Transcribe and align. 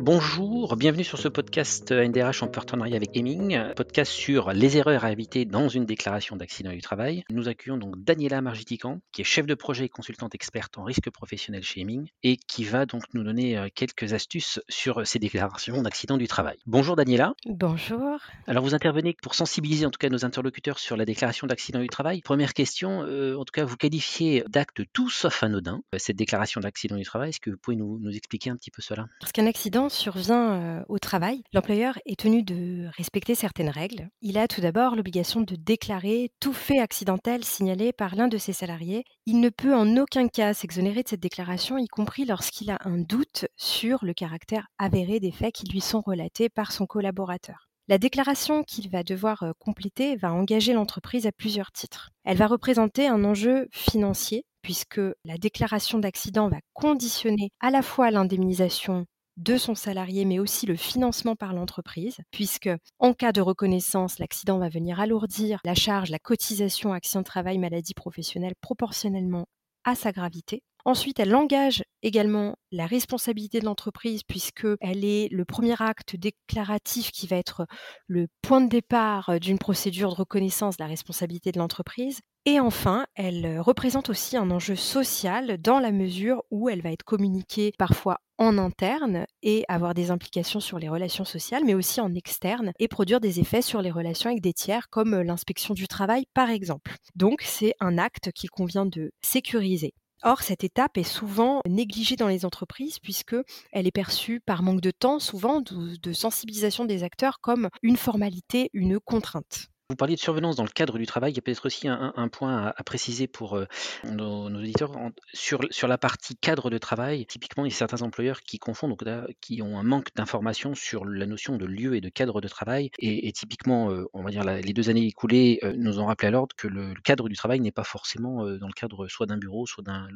Bonjour, 0.00 0.76
bienvenue 0.76 1.02
sur 1.02 1.18
ce 1.18 1.26
podcast 1.26 1.90
NDRH 1.90 2.44
en 2.44 2.46
partenariat 2.46 2.94
avec 2.94 3.16
Heming, 3.16 3.74
podcast 3.74 4.12
sur 4.12 4.52
les 4.52 4.76
erreurs 4.76 5.04
à 5.04 5.10
éviter 5.10 5.44
dans 5.44 5.68
une 5.68 5.86
déclaration 5.86 6.36
d'accident 6.36 6.70
du 6.70 6.80
travail. 6.80 7.24
Nous 7.30 7.48
accueillons 7.48 7.78
donc 7.78 7.96
Daniela 8.04 8.40
Margitican, 8.40 9.00
qui 9.10 9.22
est 9.22 9.24
chef 9.24 9.44
de 9.44 9.54
projet 9.54 9.86
et 9.86 9.88
consultante 9.88 10.36
experte 10.36 10.78
en 10.78 10.84
risque 10.84 11.10
professionnel 11.10 11.64
chez 11.64 11.80
Heming 11.80 12.06
et 12.22 12.36
qui 12.36 12.62
va 12.62 12.86
donc 12.86 13.02
nous 13.12 13.24
donner 13.24 13.58
euh, 13.58 13.66
quelques 13.74 14.12
astuces 14.12 14.60
sur 14.68 15.04
ces 15.04 15.18
déclarations 15.18 15.82
d'accident 15.82 16.16
du 16.16 16.28
travail. 16.28 16.58
Bonjour 16.64 16.94
Daniela. 16.94 17.34
Bonjour. 17.46 18.20
Alors 18.46 18.62
vous 18.62 18.76
intervenez 18.76 19.16
pour 19.20 19.34
sensibiliser 19.34 19.84
en 19.84 19.90
tout 19.90 19.98
cas 19.98 20.10
nos 20.10 20.24
interlocuteurs 20.24 20.78
sur 20.78 20.96
la 20.96 21.06
déclaration 21.06 21.48
d'accident 21.48 21.80
du 21.80 21.88
travail. 21.88 22.22
Première 22.22 22.54
question, 22.54 23.02
euh, 23.02 23.34
en 23.34 23.44
tout 23.44 23.52
cas 23.52 23.64
vous 23.64 23.76
qualifiez 23.76 24.44
d'acte 24.48 24.82
tout 24.92 25.10
sauf 25.10 25.42
anodin 25.42 25.82
euh, 25.92 25.98
cette 25.98 26.16
déclaration 26.16 26.60
d'accident 26.60 26.94
du 26.94 27.04
travail. 27.04 27.30
Est-ce 27.30 27.40
que 27.40 27.50
vous 27.50 27.58
pouvez 27.58 27.76
nous, 27.76 27.98
nous 27.98 28.16
expliquer 28.16 28.50
un 28.50 28.56
petit 28.56 28.70
peu 28.70 28.80
cela? 28.80 29.08
Lorsqu'un 29.22 29.46
accident 29.46 29.87
survient 29.88 30.84
au 30.88 30.98
travail, 30.98 31.42
l'employeur 31.52 31.98
est 32.06 32.18
tenu 32.18 32.42
de 32.42 32.86
respecter 32.96 33.34
certaines 33.34 33.68
règles. 33.68 34.08
Il 34.22 34.38
a 34.38 34.48
tout 34.48 34.60
d'abord 34.60 34.96
l'obligation 34.96 35.40
de 35.40 35.56
déclarer 35.56 36.30
tout 36.40 36.52
fait 36.52 36.78
accidentel 36.78 37.44
signalé 37.44 37.92
par 37.92 38.14
l'un 38.14 38.28
de 38.28 38.38
ses 38.38 38.52
salariés. 38.52 39.04
Il 39.26 39.40
ne 39.40 39.48
peut 39.48 39.74
en 39.74 39.96
aucun 39.96 40.28
cas 40.28 40.54
s'exonérer 40.54 41.02
de 41.02 41.08
cette 41.08 41.20
déclaration, 41.20 41.78
y 41.78 41.88
compris 41.88 42.24
lorsqu'il 42.24 42.70
a 42.70 42.78
un 42.84 42.98
doute 42.98 43.46
sur 43.56 44.04
le 44.04 44.14
caractère 44.14 44.68
avéré 44.78 45.20
des 45.20 45.32
faits 45.32 45.54
qui 45.54 45.66
lui 45.66 45.80
sont 45.80 46.00
relatés 46.00 46.48
par 46.48 46.72
son 46.72 46.86
collaborateur. 46.86 47.68
La 47.88 47.96
déclaration 47.96 48.64
qu'il 48.64 48.90
va 48.90 49.02
devoir 49.02 49.44
compléter 49.58 50.16
va 50.16 50.32
engager 50.32 50.74
l'entreprise 50.74 51.26
à 51.26 51.32
plusieurs 51.32 51.72
titres. 51.72 52.10
Elle 52.24 52.36
va 52.36 52.46
représenter 52.46 53.08
un 53.08 53.24
enjeu 53.24 53.66
financier 53.70 54.44
puisque 54.60 55.00
la 55.24 55.38
déclaration 55.38 55.98
d'accident 55.98 56.50
va 56.50 56.58
conditionner 56.74 57.50
à 57.60 57.70
la 57.70 57.80
fois 57.80 58.10
l'indemnisation 58.10 59.06
de 59.38 59.56
son 59.56 59.74
salarié, 59.74 60.24
mais 60.24 60.38
aussi 60.38 60.66
le 60.66 60.76
financement 60.76 61.36
par 61.36 61.54
l'entreprise, 61.54 62.18
puisque 62.30 62.68
en 62.98 63.14
cas 63.14 63.32
de 63.32 63.40
reconnaissance, 63.40 64.18
l'accident 64.18 64.58
va 64.58 64.68
venir 64.68 65.00
alourdir 65.00 65.60
la 65.64 65.74
charge, 65.74 66.10
la 66.10 66.18
cotisation 66.18 66.92
accident 66.92 67.20
de 67.20 67.24
travail, 67.24 67.58
maladie 67.58 67.94
professionnelle 67.94 68.54
proportionnellement 68.60 69.46
à 69.84 69.94
sa 69.94 70.12
gravité. 70.12 70.62
Ensuite, 70.88 71.20
elle 71.20 71.36
engage 71.36 71.84
également 72.02 72.56
la 72.72 72.86
responsabilité 72.86 73.60
de 73.60 73.66
l'entreprise 73.66 74.22
puisqu'elle 74.22 75.04
est 75.04 75.28
le 75.30 75.44
premier 75.44 75.74
acte 75.82 76.16
déclaratif 76.16 77.10
qui 77.12 77.26
va 77.26 77.36
être 77.36 77.66
le 78.06 78.28
point 78.40 78.62
de 78.62 78.70
départ 78.70 79.38
d'une 79.38 79.58
procédure 79.58 80.08
de 80.08 80.14
reconnaissance 80.14 80.78
de 80.78 80.82
la 80.82 80.88
responsabilité 80.88 81.52
de 81.52 81.58
l'entreprise. 81.58 82.20
Et 82.46 82.58
enfin, 82.58 83.04
elle 83.16 83.60
représente 83.60 84.08
aussi 84.08 84.38
un 84.38 84.50
enjeu 84.50 84.76
social 84.76 85.58
dans 85.60 85.78
la 85.78 85.92
mesure 85.92 86.42
où 86.50 86.70
elle 86.70 86.80
va 86.80 86.92
être 86.92 87.04
communiquée 87.04 87.72
parfois 87.78 88.20
en 88.38 88.56
interne 88.56 89.26
et 89.42 89.66
avoir 89.68 89.92
des 89.92 90.10
implications 90.10 90.60
sur 90.60 90.78
les 90.78 90.88
relations 90.88 91.26
sociales, 91.26 91.64
mais 91.66 91.74
aussi 91.74 92.00
en 92.00 92.14
externe 92.14 92.72
et 92.78 92.88
produire 92.88 93.20
des 93.20 93.40
effets 93.40 93.60
sur 93.60 93.82
les 93.82 93.90
relations 93.90 94.30
avec 94.30 94.40
des 94.40 94.54
tiers, 94.54 94.88
comme 94.88 95.20
l'inspection 95.20 95.74
du 95.74 95.86
travail 95.86 96.24
par 96.32 96.48
exemple. 96.48 96.94
Donc 97.14 97.42
c'est 97.42 97.74
un 97.78 97.98
acte 97.98 98.32
qu'il 98.32 98.48
convient 98.48 98.86
de 98.86 99.12
sécuriser. 99.20 99.92
Or, 100.22 100.42
cette 100.42 100.64
étape 100.64 100.98
est 100.98 101.04
souvent 101.04 101.60
négligée 101.66 102.16
dans 102.16 102.28
les 102.28 102.44
entreprises 102.44 102.98
puisque 102.98 103.36
elle 103.72 103.86
est 103.86 103.92
perçue 103.92 104.40
par 104.40 104.62
manque 104.62 104.80
de 104.80 104.90
temps, 104.90 105.20
souvent 105.20 105.60
de 105.60 106.12
sensibilisation 106.12 106.84
des 106.84 107.04
acteurs, 107.04 107.40
comme 107.40 107.68
une 107.82 107.96
formalité, 107.96 108.70
une 108.72 108.98
contrainte. 108.98 109.68
Vous 109.90 109.96
parliez 109.96 110.16
de 110.16 110.20
survenance 110.20 110.56
dans 110.56 110.64
le 110.64 110.68
cadre 110.68 110.98
du 110.98 111.06
travail. 111.06 111.32
Il 111.32 111.36
y 111.36 111.38
a 111.38 111.40
peut-être 111.40 111.64
aussi 111.64 111.88
un, 111.88 112.28
point 112.28 112.74
à, 112.76 112.84
préciser 112.84 113.26
pour 113.26 113.56
euh, 113.56 113.64
nos, 114.04 114.44
auditeurs. 114.48 114.92
sur, 115.32 115.88
la 115.88 115.96
partie 115.96 116.36
cadre 116.36 116.68
de 116.68 116.76
travail, 116.76 117.24
typiquement, 117.24 117.64
il 117.64 117.70
y 117.70 117.72
a 117.72 117.74
certains 117.74 118.02
employeurs 118.02 118.42
qui 118.42 118.58
confondent, 118.58 118.90
donc 118.90 119.04
qui 119.40 119.62
ont 119.62 119.78
un 119.78 119.82
manque 119.82 120.14
d'informations 120.14 120.74
sur 120.74 121.06
la 121.06 121.24
notion 121.24 121.56
de 121.56 121.64
lieu 121.64 121.96
et 121.96 122.02
de 122.02 122.10
cadre 122.10 122.42
de 122.42 122.48
travail. 122.48 122.90
Et, 122.98 123.32
typiquement, 123.32 123.90
euh, 123.90 124.04
on 124.12 124.22
va 124.22 124.30
dire 124.30 124.44
les 124.44 124.74
deux 124.74 124.90
années 124.90 125.06
écoulées 125.06 125.58
euh, 125.62 125.72
nous 125.74 126.00
ont 126.00 126.04
rappelé 126.04 126.28
à 126.28 126.32
l'ordre 126.32 126.54
que 126.54 126.68
le, 126.68 126.92
cadre 127.02 127.30
du 127.30 127.36
travail 127.36 127.60
n'est 127.60 127.72
pas 127.72 127.82
forcément 127.82 128.44
dans 128.44 128.66
le 128.66 128.74
cadre 128.74 129.08
soit 129.08 129.24
d'un 129.24 129.38
bureau, 129.38 129.64
soit 129.64 129.84
d'un 129.84 130.10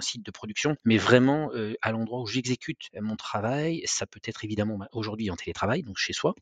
site 0.00 0.24
de 0.24 0.30
production, 0.30 0.76
mais 0.86 0.96
vraiment 0.96 1.50
à 1.82 1.92
l'endroit 1.92 2.22
où 2.22 2.26
j'exécute 2.26 2.88
mon 2.98 3.16
travail. 3.16 3.82
Ça 3.84 4.06
peut 4.06 4.20
être 4.24 4.46
évidemment 4.46 4.78
bah, 4.78 4.88
aujourd'hui 4.92 5.30
en 5.30 5.36
télétravail, 5.36 5.82
donc 5.82 5.98
chez 5.98 6.14
soi, 6.14 6.34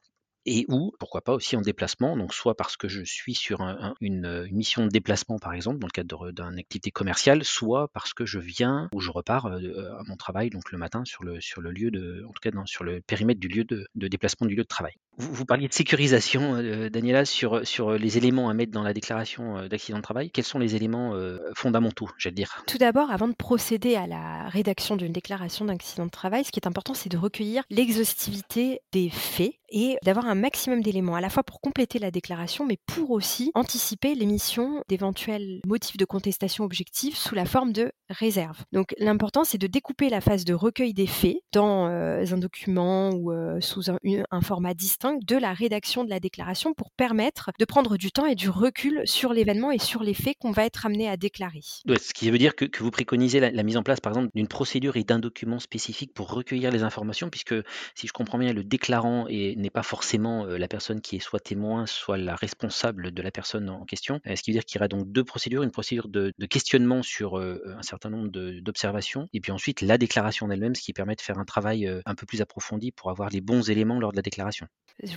et 0.46 0.64
ou 0.68 0.92
pourquoi 0.98 1.22
pas 1.22 1.32
aussi 1.32 1.56
en 1.56 1.60
déplacement, 1.60 2.16
donc 2.16 2.34
soit 2.34 2.56
parce 2.56 2.76
que 2.76 2.88
je 2.88 3.02
suis 3.02 3.34
sur 3.34 3.60
une, 4.00 4.48
mission 4.50 4.84
de 4.84 4.90
déplacement 4.90 5.38
par 5.38 5.54
exemple 5.54 5.78
dans 5.78 5.86
le 5.86 5.92
cadre 5.92 6.32
d'une 6.32 6.58
activité 6.58 6.90
commerciale, 6.90 7.44
soit 7.44 7.88
parce 7.88 8.12
que 8.14 8.26
je 8.26 8.38
viens 8.38 8.88
ou 8.92 9.00
je 9.00 9.10
repars 9.10 9.46
à 9.46 10.02
mon 10.06 10.16
travail 10.16 10.50
donc 10.50 10.72
le 10.72 10.78
matin 10.78 11.04
sur 11.04 11.24
le, 11.24 11.40
sur 11.40 11.60
le 11.60 11.70
lieu 11.70 11.90
de, 11.90 12.24
en 12.28 12.32
tout 12.32 12.40
cas 12.40 12.50
sur 12.66 12.84
le 12.84 13.00
périmètre 13.00 13.40
du 13.40 13.48
lieu 13.48 13.64
de, 13.64 13.86
déplacement 13.94 14.46
du 14.46 14.54
lieu 14.54 14.62
de 14.62 14.68
travail. 14.68 14.94
Vous, 15.18 15.44
parliez 15.44 15.68
de 15.68 15.72
sécurisation, 15.74 16.56
Daniela, 16.90 17.24
sur, 17.24 17.60
les 17.92 18.18
éléments 18.18 18.48
à 18.48 18.54
mettre 18.54 18.72
dans 18.72 18.82
la 18.82 18.94
déclaration 18.94 19.66
d'accident 19.68 19.98
de 19.98 20.02
travail. 20.02 20.30
Quels 20.30 20.44
sont 20.44 20.58
les 20.58 20.74
éléments 20.74 21.14
fondamentaux, 21.54 22.08
j'allais 22.18 22.34
dire? 22.34 22.62
Tout 22.66 22.78
d'abord, 22.78 23.10
avant 23.10 23.28
de 23.28 23.34
procéder 23.34 23.94
à 23.94 24.06
la 24.06 24.48
rédaction 24.48 24.96
d'une 24.96 25.12
déclaration 25.12 25.64
d'accident 25.64 26.06
de 26.06 26.10
travail, 26.10 26.44
ce 26.44 26.50
qui 26.50 26.60
est 26.60 26.66
important, 26.66 26.94
c'est 26.94 27.10
de 27.10 27.18
recueillir 27.18 27.64
l'exhaustivité 27.70 28.80
des 28.92 29.10
faits 29.10 29.52
et 29.72 29.96
d'avoir 30.04 30.26
un 30.26 30.34
maximum 30.34 30.82
d'éléments, 30.82 31.16
à 31.16 31.20
la 31.20 31.30
fois 31.30 31.42
pour 31.42 31.60
compléter 31.60 31.98
la 31.98 32.10
déclaration, 32.10 32.66
mais 32.66 32.78
pour 32.86 33.10
aussi 33.10 33.50
anticiper 33.54 34.14
l'émission 34.14 34.84
d'éventuels 34.88 35.60
motifs 35.66 35.96
de 35.96 36.04
contestation 36.04 36.64
objective 36.64 37.16
sous 37.16 37.34
la 37.34 37.46
forme 37.46 37.72
de 37.72 37.90
réserve. 38.10 38.58
Donc 38.72 38.94
l'important, 38.98 39.44
c'est 39.44 39.58
de 39.58 39.66
découper 39.66 40.10
la 40.10 40.20
phase 40.20 40.44
de 40.44 40.52
recueil 40.52 40.92
des 40.92 41.06
faits 41.06 41.38
dans 41.52 41.88
euh, 41.88 42.24
un 42.30 42.36
document 42.36 43.10
ou 43.10 43.32
euh, 43.32 43.60
sous 43.60 43.90
un, 43.90 44.40
format 44.42 44.74
distinct 44.74 45.01
de 45.10 45.36
la 45.36 45.52
rédaction 45.52 46.04
de 46.04 46.10
la 46.10 46.20
déclaration 46.20 46.74
pour 46.74 46.90
permettre 46.92 47.50
de 47.58 47.64
prendre 47.64 47.96
du 47.96 48.12
temps 48.12 48.26
et 48.26 48.36
du 48.36 48.48
recul 48.48 49.02
sur 49.04 49.32
l'événement 49.32 49.72
et 49.72 49.78
sur 49.78 50.02
les 50.02 50.14
faits 50.14 50.36
qu'on 50.38 50.52
va 50.52 50.64
être 50.64 50.86
amené 50.86 51.08
à 51.08 51.16
déclarer. 51.16 51.60
ce 51.62 52.12
qui 52.14 52.30
veut 52.30 52.38
dire 52.38 52.54
que, 52.54 52.66
vous 52.78 52.90
préconisez 52.90 53.40
la, 53.40 53.62
mise 53.62 53.76
en 53.76 53.82
place, 53.82 54.00
par 54.00 54.12
exemple, 54.12 54.30
d'une 54.34 54.46
procédure 54.46 54.96
et 54.96 55.04
d'un 55.04 55.18
document 55.18 55.58
spécifique 55.58 56.14
pour 56.14 56.30
recueillir 56.30 56.70
les 56.70 56.84
informations, 56.84 57.30
puisque 57.30 57.54
si 57.94 58.06
je 58.06 58.12
comprends 58.12 58.38
bien, 58.38 58.52
le 58.52 58.64
déclarant 58.64 59.26
est 59.28 59.56
n'est 59.56 59.70
pas 59.70 59.82
forcément 59.82 60.46
la 60.46 60.68
personne 60.68 61.00
qui 61.00 61.16
est 61.16 61.20
soit 61.20 61.40
témoin, 61.40 61.86
soit 61.86 62.16
la 62.16 62.34
responsable 62.34 63.12
de 63.12 63.22
la 63.22 63.30
personne 63.30 63.68
en 63.68 63.84
question. 63.84 64.20
Ce 64.24 64.42
qui 64.42 64.52
veut 64.52 64.56
dire 64.56 64.64
qu'il 64.64 64.76
y 64.76 64.80
aura 64.80 64.88
donc 64.88 65.10
deux 65.10 65.24
procédures, 65.24 65.62
une 65.62 65.70
procédure 65.70 66.08
de, 66.08 66.32
questionnement 66.48 67.02
sur 67.02 67.36
un 67.38 67.82
certain 67.82 68.10
nombre 68.10 68.28
d'observations, 68.28 69.28
et 69.32 69.40
puis 69.40 69.52
ensuite 69.52 69.80
la 69.80 69.98
déclaration 69.98 70.46
en 70.46 70.50
elle-même, 70.50 70.74
ce 70.74 70.82
qui 70.82 70.92
permet 70.92 71.16
de 71.16 71.20
faire 71.20 71.38
un 71.38 71.44
travail 71.44 71.90
un 72.06 72.14
peu 72.14 72.26
plus 72.26 72.40
approfondi 72.40 72.92
pour 72.92 73.10
avoir 73.10 73.30
les 73.30 73.40
bons 73.40 73.68
éléments 73.68 73.98
lors 73.98 74.12
de 74.12 74.16
la 74.16 74.22
déclaration. 74.22 74.66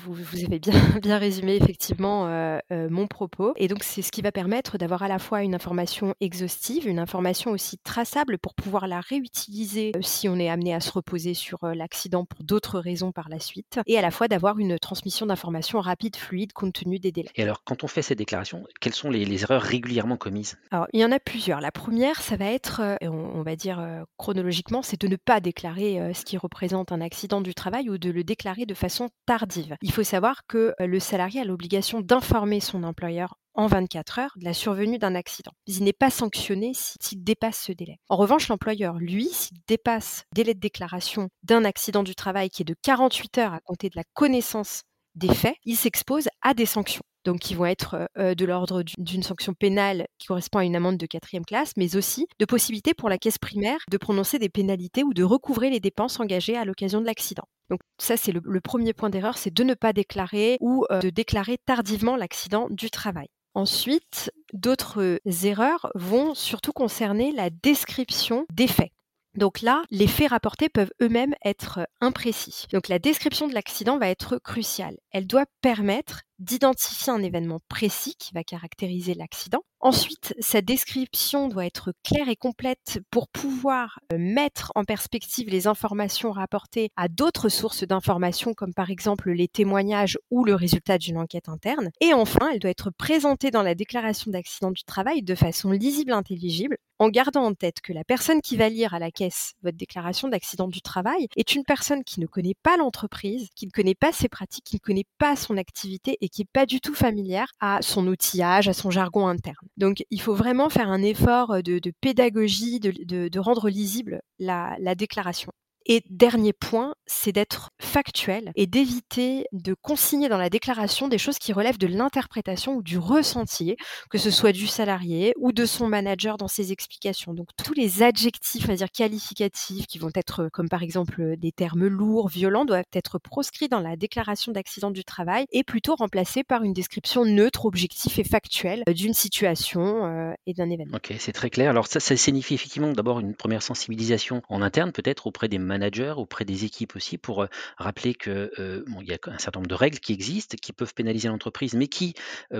Vous, 0.01 0.13
vous 0.13 0.43
avez 0.43 0.59
bien, 0.59 0.73
bien 1.01 1.17
résumé 1.17 1.55
effectivement 1.55 2.29
mon 2.71 3.07
propos. 3.07 3.53
Et 3.57 3.67
donc 3.67 3.83
c'est 3.83 4.01
ce 4.01 4.11
qui 4.11 4.21
va 4.21 4.31
permettre 4.31 4.77
d'avoir 4.77 5.03
à 5.03 5.07
la 5.07 5.19
fois 5.19 5.43
une 5.43 5.55
information 5.55 6.15
exhaustive, 6.21 6.87
une 6.87 6.99
information 6.99 7.51
aussi 7.51 7.77
traçable 7.77 8.37
pour 8.37 8.53
pouvoir 8.53 8.87
la 8.87 8.99
réutiliser 8.99 9.91
si 10.01 10.27
on 10.27 10.37
est 10.37 10.49
amené 10.49 10.73
à 10.73 10.79
se 10.79 10.91
reposer 10.91 11.33
sur 11.33 11.59
l'accident 11.63 12.25
pour 12.25 12.43
d'autres 12.43 12.79
raisons 12.79 13.11
par 13.11 13.29
la 13.29 13.39
suite, 13.39 13.79
et 13.87 13.97
à 13.97 14.01
la 14.01 14.11
fois 14.11 14.27
d'avoir 14.27 14.59
une 14.59 14.77
transmission 14.79 15.25
d'informations 15.25 15.79
rapide, 15.79 16.15
fluide, 16.15 16.53
compte 16.53 16.73
tenu 16.73 16.99
des 16.99 17.11
délais. 17.11 17.29
Et 17.35 17.43
alors, 17.43 17.63
quand 17.63 17.83
on 17.83 17.87
fait 17.87 18.01
cette 18.01 18.17
déclaration, 18.17 18.65
quelles 18.79 18.93
sont 18.93 19.09
les, 19.09 19.43
erreurs 19.43 19.61
régulièrement 19.61 20.17
commises? 20.17 20.57
Alors, 20.71 20.87
il 20.93 20.99
y 20.99 21.05
en 21.05 21.11
a 21.11 21.19
plusieurs. 21.19 21.61
La 21.61 21.71
première, 21.71 22.21
ça 22.21 22.35
va 22.35 22.45
être, 22.45 22.81
euh, 22.81 22.95
on, 23.01 23.41
va 23.43 23.55
dire 23.55 23.79
euh, 23.79 24.03
chronologiquement, 24.17 24.81
c'est 24.81 24.99
de 24.99 25.07
ne 25.07 25.15
pas 25.15 25.39
déclarer 25.39 25.99
euh, 25.99 26.13
ce 26.13 26.25
qui 26.25 26.37
représente 26.37 26.91
un 26.91 27.01
accident 27.01 27.41
du 27.41 27.53
travail 27.53 27.89
ou 27.89 27.97
de 27.97 28.09
le 28.09 28.23
déclarer 28.23 28.65
de 28.65 28.73
façon 28.73 29.09
tardive. 29.25 29.64
Il 29.81 29.91
faut 29.91 30.03
savoir 30.03 30.45
que 30.47 30.73
le 30.79 30.99
salarié 30.99 31.41
a 31.41 31.45
l'obligation 31.45 32.01
d'informer 32.01 32.59
son 32.59 32.83
employeur 32.83 33.35
en 33.55 33.67
24 33.67 34.19
heures 34.19 34.33
de 34.37 34.45
la 34.45 34.53
survenue 34.53 34.97
d'un 34.97 35.15
accident. 35.15 35.51
Il 35.65 35.83
n'est 35.83 35.93
pas 35.93 36.09
sanctionné 36.09 36.71
s'il 36.73 37.23
dépasse 37.23 37.63
ce 37.63 37.71
délai. 37.71 37.97
En 38.09 38.17
revanche, 38.17 38.49
l'employeur, 38.49 38.95
lui, 38.95 39.27
s'il 39.27 39.57
dépasse 39.67 40.23
le 40.31 40.35
délai 40.35 40.53
de 40.53 40.59
déclaration 40.59 41.29
d'un 41.43 41.65
accident 41.65 42.03
du 42.03 42.15
travail 42.15 42.49
qui 42.49 42.61
est 42.61 42.65
de 42.65 42.75
48 42.83 43.37
heures 43.39 43.53
à 43.53 43.61
compter 43.61 43.89
de 43.89 43.95
la 43.95 44.03
connaissance 44.13 44.83
des 45.15 45.33
faits, 45.33 45.55
il 45.63 45.77
s'expose 45.77 46.27
à 46.41 46.53
des 46.53 46.65
sanctions. 46.65 47.03
Donc, 47.23 47.39
qui 47.39 47.55
vont 47.55 47.65
être 47.65 48.07
euh, 48.19 48.35
de 48.35 48.45
l'ordre 48.45 48.83
d'une 48.99 49.23
sanction 49.23 49.53
pénale 49.53 50.05
qui 50.19 50.27
correspond 50.27 50.59
à 50.59 50.65
une 50.65 50.75
amende 50.75 50.97
de 50.97 51.07
quatrième 51.07 51.45
classe, 51.45 51.71
mais 51.75 51.95
aussi 51.95 52.27
de 52.37 52.45
possibilités 52.45 52.93
pour 52.93 53.09
la 53.09 53.17
caisse 53.17 53.39
primaire 53.39 53.79
de 53.89 53.97
prononcer 53.97 54.37
des 54.37 54.49
pénalités 54.49 55.03
ou 55.03 55.13
de 55.13 55.23
recouvrer 55.23 55.71
les 55.71 55.79
dépenses 55.79 56.19
engagées 56.19 56.55
à 56.55 56.65
l'occasion 56.65 57.01
de 57.01 57.05
l'accident. 57.07 57.47
Donc 57.69 57.79
ça, 57.97 58.17
c'est 58.17 58.31
le, 58.31 58.61
premier 58.61 58.93
point 58.93 59.09
d'erreur, 59.09 59.37
c'est 59.37 59.53
de 59.53 59.63
ne 59.63 59.73
pas 59.73 59.93
déclarer 59.93 60.57
ou 60.59 60.85
euh, 60.91 60.99
de 60.99 61.09
déclarer 61.09 61.57
tardivement 61.65 62.15
l'accident 62.15 62.67
du 62.69 62.89
travail. 62.89 63.27
Ensuite, 63.53 64.31
d'autres 64.53 65.19
erreurs 65.43 65.89
vont 65.95 66.35
surtout 66.35 66.73
concerner 66.73 67.31
la 67.31 67.49
description 67.49 68.45
des 68.51 68.67
faits. 68.67 68.91
Donc 69.35 69.61
là, 69.61 69.83
les 69.91 70.07
faits 70.07 70.29
rapportés 70.29 70.69
peuvent 70.69 70.91
eux-mêmes 71.01 71.35
être 71.43 71.87
imprécis. 71.99 72.67
Donc 72.71 72.87
la 72.87 72.99
description 72.99 73.47
de 73.47 73.53
l'accident 73.53 73.97
va 73.97 74.09
être 74.09 74.37
cruciale. 74.37 74.97
Elle 75.11 75.27
doit 75.27 75.45
permettre 75.61 76.21
d'identifier 76.39 77.13
un 77.13 77.23
événement 77.23 77.59
précis 77.69 78.15
qui 78.17 78.33
va 78.33 78.43
caractériser 78.43 79.13
l'accident. 79.13 79.63
Ensuite, 79.85 80.33
sa 80.39 80.61
description 80.61 81.47
doit 81.47 81.65
être 81.65 81.93
claire 82.03 82.27
et 82.27 82.35
complète 82.35 82.99
pour 83.11 83.27
pouvoir 83.27 83.99
euh, 84.11 84.17
mettre 84.17 84.71
en 84.73 84.83
perspective 84.83 85.47
les 85.49 85.67
informations 85.67 86.31
rapportées 86.31 86.89
à 86.95 87.07
d'autres 87.07 87.49
sources 87.49 87.83
d'informations, 87.83 88.55
comme 88.55 88.73
par 88.73 88.89
exemple 88.89 89.31
les 89.31 89.47
témoignages 89.47 90.17
ou 90.31 90.43
le 90.43 90.55
résultat 90.55 90.97
d'une 90.97 91.17
enquête 91.17 91.49
interne. 91.49 91.91
Et 92.01 92.13
enfin, 92.13 92.49
elle 92.51 92.59
doit 92.59 92.71
être 92.71 92.89
présentée 92.97 93.51
dans 93.51 93.61
la 93.61 93.75
déclaration 93.75 94.31
d'accident 94.31 94.71
du 94.71 94.83
travail 94.83 95.21
de 95.21 95.35
façon 95.35 95.69
lisible 95.71 96.11
et 96.11 96.15
intelligible, 96.15 96.77
en 96.97 97.09
gardant 97.09 97.43
en 97.43 97.53
tête 97.53 97.81
que 97.81 97.93
la 97.93 98.03
personne 98.03 98.41
qui 98.41 98.55
va 98.55 98.69
lire 98.69 98.93
à 98.93 98.99
la 98.99 99.11
caisse 99.11 99.53
votre 99.61 99.77
déclaration 99.77 100.29
d'accident 100.29 100.67
du 100.67 100.81
travail 100.81 101.27
est 101.35 101.53
une 101.53 101.63
personne 101.63 102.03
qui 102.03 102.21
ne 102.21 102.25
connaît 102.25 102.55
pas 102.63 102.77
l'entreprise, 102.77 103.49
qui 103.55 103.65
ne 103.65 103.71
connaît 103.71 103.95
pas 103.95 104.13
ses 104.13 104.29
pratiques, 104.29 104.65
qui 104.65 104.77
ne 104.77 104.79
connaît 104.79 105.05
pas 105.17 105.35
son 105.35 105.57
activité 105.57 106.17
et 106.25 106.29
qui 106.29 106.41
n'est 106.41 106.49
pas 106.51 106.65
du 106.65 106.81
tout 106.81 106.95
familière 106.95 107.51
à 107.59 107.83
son 107.83 108.07
outillage, 108.07 108.67
à 108.67 108.73
son 108.73 108.89
jargon 108.89 109.27
interne. 109.27 109.67
Donc 109.77 110.03
il 110.09 110.19
faut 110.19 110.33
vraiment 110.33 110.69
faire 110.69 110.89
un 110.89 111.03
effort 111.03 111.61
de, 111.61 111.79
pédagogie, 112.01 112.79
de, 112.79 113.39
rendre 113.39 113.69
lisible 113.69 114.21
la 114.39 114.95
déclaration. 114.95 115.51
Et 115.87 116.03
dernier 116.09 116.53
point, 116.53 116.95
c'est 117.05 117.31
d'être 117.31 117.69
factuel 117.79 118.51
et 118.55 118.65
d'éviter 118.65 119.45
de 119.51 119.75
consigner 119.75 120.29
dans 120.29 120.37
la 120.37 120.49
déclaration 120.49 121.07
des 121.07 121.19
choses 121.19 121.37
qui 121.37 121.53
relèvent 121.53 121.77
de 121.77 121.87
l'interprétation 121.87 122.75
ou 122.75 122.81
du 122.81 122.97
ressenti, 122.97 123.75
que 124.09 124.17
ce 124.17 124.31
soit 124.31 124.51
du 124.51 124.65
salarié 124.65 125.33
ou 125.37 125.51
de 125.51 125.65
son 125.65 125.87
manager 125.87 126.37
dans 126.37 126.47
ses 126.47 126.71
explications. 126.71 127.33
Donc 127.33 127.49
tous 127.63 127.73
les 127.73 128.01
adjectifs, 128.01 128.67
à 128.69 128.75
dire 128.75 128.89
qualificatifs, 128.91 129.85
qui 129.85 129.99
vont 129.99 130.09
être 130.15 130.49
comme 130.51 130.69
par 130.69 130.81
exemple 130.81 131.37
des 131.37 131.51
termes 131.51 131.87
lourds, 131.87 132.29
violents, 132.29 132.65
doivent 132.65 132.83
être 132.93 133.19
proscrits 133.19 133.69
dans 133.69 133.79
la 133.79 133.95
déclaration 133.95 134.51
d'accident 134.51 134.89
du 134.89 135.03
travail 135.03 135.45
et 135.51 135.63
plutôt 135.63 135.95
remplacés 135.95 136.43
par 136.43 136.63
une 136.63 136.73
description 136.73 137.25
neutre, 137.25 137.65
objective 137.65 138.19
et 138.19 138.23
factuelle 138.23 138.83
d'une 138.87 139.13
situation 139.13 140.05
euh, 140.05 140.33
et 140.47 140.53
d'un 140.53 140.69
événement. 140.69 140.97
Ok, 140.97 141.13
c'est 141.19 141.31
très 141.31 141.51
clair. 141.51 141.69
Alors 141.69 141.85
ça, 141.85 141.99
ça 141.99 142.17
signifie 142.17 142.55
effectivement 142.55 142.91
d'abord 142.91 143.19
une 143.19 143.35
première 143.35 143.61
sensibilisation 143.61 144.41
en 144.49 144.61
interne, 144.63 144.91
peut-être 144.91 145.27
auprès 145.27 145.47
des 145.47 145.59
managers, 145.77 146.13
auprès 146.17 146.45
des 146.45 146.65
équipes 146.65 146.95
aussi, 146.95 147.17
pour 147.17 147.47
rappeler 147.77 148.13
que 148.13 148.83
bon, 148.87 149.01
il 149.01 149.07
y 149.07 149.13
a 149.13 149.17
un 149.27 149.37
certain 149.37 149.59
nombre 149.59 149.69
de 149.69 149.75
règles 149.75 149.99
qui 149.99 150.13
existent, 150.13 150.55
qui 150.61 150.73
peuvent 150.73 150.93
pénaliser 150.93 151.27
l'entreprise, 151.27 151.73
mais 151.73 151.87
qui 151.87 152.13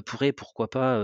pourraient, 0.05 0.31
pourquoi 0.31 0.69
pas, 0.69 1.01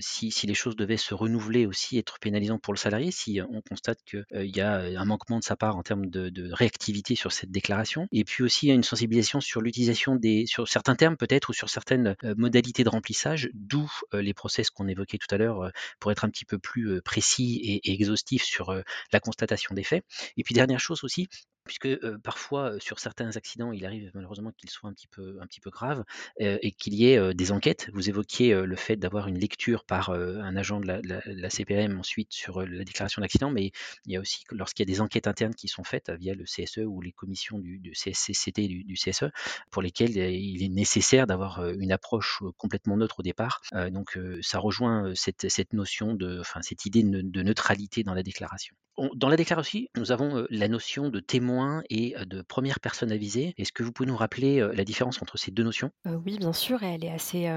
si, 0.00 0.30
si, 0.30 0.46
les 0.46 0.54
choses 0.54 0.76
devaient 0.76 0.96
se 0.96 1.14
renouveler 1.14 1.66
aussi, 1.66 1.98
être 1.98 2.18
pénalisantes 2.18 2.62
pour 2.62 2.74
le 2.74 2.78
salarié, 2.78 3.10
si 3.10 3.40
on 3.50 3.60
constate 3.62 3.98
qu'il 4.04 4.24
y 4.32 4.60
a 4.60 4.74
un 4.74 5.04
manquement 5.04 5.38
de 5.38 5.44
sa 5.44 5.56
part 5.56 5.76
en 5.76 5.82
termes 5.82 6.06
de, 6.06 6.52
réactivité 6.52 7.14
sur 7.14 7.32
cette 7.32 7.50
déclaration. 7.50 8.06
Et 8.12 8.24
puis 8.24 8.42
aussi 8.42 8.68
une 8.68 8.82
sensibilisation 8.82 9.40
sur 9.40 9.60
l'utilisation 9.60 10.16
des, 10.16 10.46
sur 10.46 10.68
certains 10.68 10.94
termes 10.94 11.16
peut-être 11.16 11.50
ou 11.50 11.52
sur 11.52 11.68
certaines 11.68 12.16
modalités 12.36 12.84
de 12.84 12.88
remplissage, 12.88 13.50
d'où 13.54 13.90
les 14.12 14.34
process 14.34 14.70
qu'on 14.70 14.88
évoquait 14.88 15.18
tout 15.18 15.32
à 15.34 15.38
l'heure 15.38 15.70
pour 16.00 16.12
être 16.12 16.24
un 16.24 16.30
petit 16.30 16.44
peu 16.44 16.58
plus 16.58 17.00
précis 17.02 17.60
et, 17.62 17.90
et 17.90 17.94
exhaustif 17.94 18.44
sur 18.44 18.74
la 19.12 19.20
constatation 19.20 19.74
des 19.74 19.84
faits. 19.84 20.04
Et 20.36 20.42
puis 20.42 20.54
dernière 20.54 20.80
chose 20.80 21.04
aussi, 21.04 21.28
puisque 21.66 22.16
parfois 22.18 22.78
sur 22.80 22.98
certains 22.98 23.36
accidents, 23.36 23.72
il 23.72 23.84
arrive 23.84 24.10
malheureusement 24.14 24.52
qu'ils 24.52 24.70
soient 24.70 24.88
un 24.88 24.92
petit 24.92 25.08
peu, 25.08 25.38
un 25.40 25.46
petit 25.46 25.60
peu 25.60 25.70
graves 25.70 26.04
et 26.38 26.72
qu'il 26.72 26.94
y 26.94 27.06
ait 27.06 27.34
des 27.34 27.52
enquêtes. 27.52 27.90
Vous 27.92 28.08
évoquiez 28.08 28.54
le 28.54 28.76
fait 28.76 28.96
d'avoir 28.96 29.28
une 29.28 29.38
lecture 29.38 29.84
par 29.84 30.10
un 30.10 30.56
agent 30.56 30.80
de 30.80 30.86
la, 30.86 31.50
CPM 31.50 31.98
ensuite 31.98 32.32
sur 32.32 32.62
la 32.62 32.84
déclaration 32.84 33.20
d'accident, 33.20 33.50
mais 33.50 33.72
il 34.04 34.12
y 34.12 34.16
a 34.16 34.20
aussi 34.20 34.44
lorsqu'il 34.50 34.88
y 34.88 34.90
a 34.90 34.92
des 34.92 35.00
enquêtes 35.00 35.26
internes 35.26 35.54
qui 35.54 35.68
sont 35.68 35.84
faites 35.84 36.10
via 36.10 36.34
le 36.34 36.44
CSE 36.44 36.78
ou 36.86 37.00
les 37.00 37.12
commissions 37.12 37.58
du, 37.58 37.92
CSCT 37.92 38.68
du, 38.68 38.94
CSE, 38.94 39.26
pour 39.70 39.82
lesquelles 39.82 40.16
il 40.16 40.62
est 40.62 40.68
nécessaire 40.68 41.26
d'avoir 41.26 41.66
une 41.68 41.92
approche 41.92 42.42
complètement 42.56 42.96
neutre 42.96 43.20
au 43.20 43.22
départ. 43.22 43.60
donc 43.90 44.18
ça 44.42 44.58
rejoint 44.58 45.12
cette, 45.14 45.48
cette 45.48 45.72
notion 45.72 46.14
de, 46.14 46.40
enfin 46.40 46.60
cette 46.62 46.86
idée 46.86 47.02
de 47.02 47.42
neutralité 47.42 48.02
dans 48.02 48.14
la 48.14 48.22
déclaration 48.22 48.76
dans 49.14 49.28
la 49.28 49.36
déclaration, 49.36 49.80
nous 49.96 50.12
avons 50.12 50.46
la 50.50 50.68
notion 50.68 51.08
de 51.08 51.20
témoin 51.20 51.82
et 51.90 52.14
de 52.26 52.42
première 52.42 52.80
personne 52.80 53.12
avisée. 53.12 53.54
Est-ce 53.58 53.72
que 53.72 53.82
vous 53.82 53.92
pouvez 53.92 54.08
nous 54.08 54.16
rappeler 54.16 54.66
la 54.74 54.84
différence 54.84 55.20
entre 55.22 55.38
ces 55.38 55.50
deux 55.50 55.64
notions? 55.64 55.90
Oui, 56.04 56.38
bien 56.38 56.52
sûr, 56.52 56.82
elle 56.82 57.04
est 57.04 57.10
assez, 57.10 57.50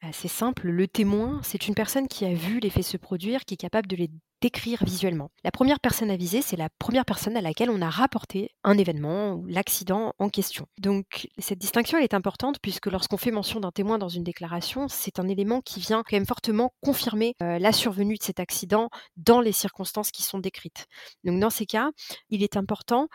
assez 0.00 0.28
simple. 0.28 0.68
Le 0.68 0.88
témoin, 0.88 1.40
c'est 1.42 1.68
une 1.68 1.74
personne 1.74 2.08
qui 2.08 2.24
a 2.24 2.34
vu 2.34 2.60
les 2.60 2.70
faits 2.70 2.84
se 2.84 2.96
produire, 2.96 3.44
qui 3.44 3.54
est 3.54 3.58
capable 3.58 3.86
de 3.86 3.96
les 3.96 4.10
décrire 4.40 4.84
visuellement. 4.84 5.30
La 5.44 5.50
première 5.50 5.80
personne 5.80 6.10
avisée, 6.10 6.42
c'est 6.42 6.56
la 6.56 6.68
première 6.78 7.04
personne 7.04 7.36
à 7.36 7.40
laquelle 7.40 7.70
on 7.70 7.82
a 7.82 7.90
rapporté 7.90 8.50
un 8.64 8.78
événement 8.78 9.34
ou 9.34 9.46
l'accident 9.46 10.14
en 10.18 10.28
question. 10.28 10.66
Donc 10.78 11.28
cette 11.38 11.58
distinction 11.58 11.98
est 11.98 12.14
importante 12.14 12.58
puisque 12.60 12.86
lorsqu'on 12.86 13.16
fait 13.16 13.30
mention 13.30 13.60
d'un 13.60 13.70
témoin 13.70 13.98
dans 13.98 14.08
une 14.08 14.24
déclaration, 14.24 14.88
c'est 14.88 15.18
un 15.18 15.28
élément 15.28 15.60
qui 15.60 15.80
vient 15.80 16.02
quand 16.02 16.16
même 16.16 16.26
fortement 16.26 16.72
confirmer 16.80 17.34
la 17.40 17.72
survenue 17.72 18.16
de 18.16 18.22
cet 18.22 18.40
accident 18.40 18.90
dans 19.16 19.40
les 19.40 19.52
circonstances 19.52 20.10
qui 20.10 20.22
sont 20.22 20.38
décrites. 20.38 20.86
Donc 21.24 21.38
dans 21.40 21.50
ces 21.50 21.66
cas, 21.66 21.90
il 22.30 22.42
est 22.42 22.56
important 22.56 23.08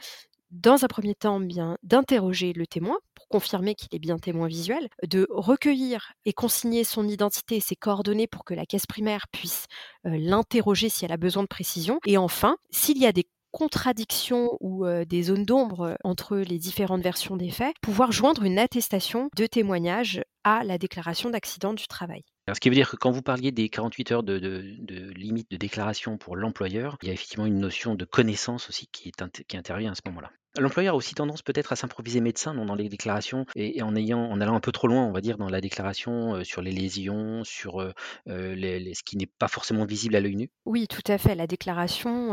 dans 0.51 0.85
un 0.85 0.87
premier 0.87 1.15
temps, 1.15 1.39
bien 1.39 1.77
d'interroger 1.83 2.53
le 2.53 2.65
témoin 2.65 2.97
confirmer 3.29 3.75
qu'il 3.75 3.89
est 3.93 3.99
bien 3.99 4.17
témoin 4.17 4.47
visuel, 4.47 4.87
de 5.07 5.27
recueillir 5.29 6.13
et 6.25 6.33
consigner 6.33 6.83
son 6.83 7.07
identité 7.07 7.57
et 7.57 7.61
ses 7.61 7.75
coordonnées 7.75 8.27
pour 8.27 8.45
que 8.45 8.53
la 8.53 8.65
caisse 8.65 8.85
primaire 8.85 9.27
puisse 9.31 9.65
l'interroger 10.03 10.89
si 10.89 11.05
elle 11.05 11.11
a 11.11 11.17
besoin 11.17 11.43
de 11.43 11.47
précision. 11.47 11.99
Et 12.05 12.17
enfin, 12.17 12.57
s'il 12.71 12.97
y 12.97 13.05
a 13.05 13.11
des 13.11 13.25
contradictions 13.55 14.57
ou 14.59 14.85
des 15.05 15.23
zones 15.23 15.45
d'ombre 15.45 15.97
entre 16.03 16.35
les 16.35 16.59
différentes 16.59 17.01
versions 17.01 17.37
des 17.37 17.51
faits, 17.51 17.73
pouvoir 17.81 18.11
joindre 18.11 18.43
une 18.43 18.59
attestation 18.59 19.29
de 19.33 19.45
témoignage 19.45 20.21
à 20.43 20.65
la 20.65 20.77
déclaration 20.77 21.29
d'accident 21.29 21.73
du 21.73 21.87
travail. 21.87 22.23
ce 22.53 22.59
qui 22.59 22.67
veut 22.67 22.75
dire 22.75 22.89
que 22.89 22.97
quand 22.97 23.11
vous 23.11 23.21
parliez 23.21 23.53
des 23.53 23.69
48 23.69 24.11
heures 24.11 24.23
de, 24.23 24.37
limite 25.15 25.49
de 25.49 25.55
déclaration 25.55 26.17
pour 26.17 26.35
l'employeur, 26.35 26.97
il 27.01 27.07
y 27.07 27.11
a 27.11 27.13
effectivement 27.13 27.45
une 27.45 27.59
notion 27.59 27.95
de 27.95 28.03
connaissance 28.03 28.67
aussi 28.67 28.87
qui, 28.91 29.07
est, 29.07 29.45
qui 29.47 29.55
intervient 29.55 29.93
à 29.93 29.95
ce 29.95 30.01
moment-là. 30.07 30.31
L'employeur 30.57 30.93
a 30.93 30.97
aussi 30.97 31.15
tendance 31.15 31.41
peut-être 31.41 31.73
à 31.73 31.75
s'improviser 31.75 32.21
médecin 32.21 32.53
dans 32.53 32.75
les 32.75 32.89
déclarations 32.89 33.45
et, 33.55 33.81
en 33.81 33.95
allant 33.95 34.55
un 34.55 34.59
peu 34.59 34.71
trop 34.71 34.87
loin, 34.87 35.05
on 35.05 35.11
va 35.11 35.21
dire, 35.21 35.37
dans 35.37 35.49
la 35.49 35.61
déclaration 35.61 36.43
sur 36.43 36.61
les 36.61 36.71
lésions, 36.71 37.43
sur 37.43 37.93
ce 38.27 39.03
qui 39.03 39.17
n'est 39.17 39.29
pas 39.39 39.47
forcément 39.47 39.85
visible 39.85 40.15
à 40.15 40.21
l'œil 40.21 40.35
nu. 40.35 40.49
Oui, 40.65 40.87
tout 40.87 41.03
à 41.07 41.17
fait. 41.17 41.35
La 41.35 41.47
déclaration 41.47 42.29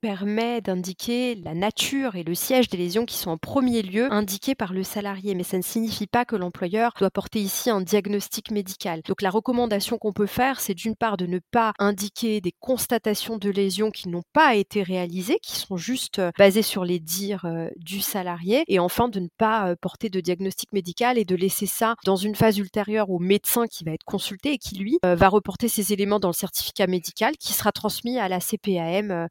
permet 0.00 0.60
d'indiquer 0.60 1.34
la 1.34 1.54
nature 1.54 2.16
et 2.16 2.22
le 2.22 2.34
siège 2.34 2.68
des 2.68 2.76
lésions 2.78 3.06
qui 3.06 3.16
sont 3.16 3.30
en 3.30 3.38
premier 3.38 3.82
lieu 3.82 4.12
indiquées 4.12 4.54
par 4.54 4.72
le 4.72 4.82
salarié, 4.82 5.34
mais 5.34 5.42
ça 5.42 5.56
ne 5.56 5.62
signifie 5.62 6.06
pas 6.06 6.24
que 6.24 6.36
l'employeur 6.36 6.92
doit 6.98 7.10
porter 7.10 7.40
ici 7.40 7.70
un 7.70 7.80
diagnostic 7.80 8.50
médical. 8.50 9.02
Donc 9.06 9.22
la 9.22 9.30
recommandation 9.30 9.98
qu'on 9.98 10.12
peut 10.12 10.26
faire, 10.26 10.60
c'est 10.60 10.74
d'une 10.74 10.96
part 10.96 11.16
de 11.16 11.26
ne 11.26 11.38
pas 11.50 11.72
indiquer 11.78 12.40
des 12.40 12.52
constatations 12.60 13.38
de 13.38 13.50
lésions 13.50 13.90
qui 13.90 14.08
n'ont 14.08 14.22
pas 14.32 14.54
été 14.54 14.82
réalisées, 14.82 15.38
qui 15.42 15.56
sont 15.56 15.76
juste 15.76 16.20
basées 16.38 16.62
sur 16.62 16.84
les 16.84 16.98
dires 16.98 17.39
du 17.76 18.00
salarié 18.00 18.64
et 18.68 18.78
enfin 18.78 19.08
de 19.08 19.20
ne 19.20 19.28
pas 19.38 19.74
porter 19.76 20.08
de 20.08 20.20
diagnostic 20.20 20.72
médical 20.72 21.18
et 21.18 21.24
de 21.24 21.36
laisser 21.36 21.66
ça 21.66 21.96
dans 22.04 22.16
une 22.16 22.34
phase 22.34 22.58
ultérieure 22.58 23.10
au 23.10 23.18
médecin 23.18 23.66
qui 23.66 23.84
va 23.84 23.92
être 23.92 24.04
consulté 24.04 24.52
et 24.52 24.58
qui 24.58 24.76
lui 24.76 24.98
va 25.02 25.28
reporter 25.28 25.68
ces 25.68 25.92
éléments 25.92 26.20
dans 26.20 26.28
le 26.28 26.34
certificat 26.34 26.86
médical 26.86 27.36
qui 27.36 27.52
sera 27.52 27.72
transmis 27.72 28.18
à 28.18 28.28
la 28.28 28.40
CPAM 28.40 29.28